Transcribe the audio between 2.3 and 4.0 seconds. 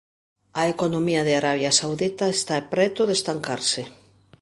está preto de estancarse